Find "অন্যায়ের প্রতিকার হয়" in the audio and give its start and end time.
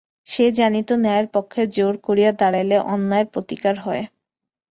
2.93-4.03